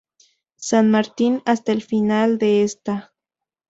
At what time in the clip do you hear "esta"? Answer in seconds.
2.63-3.13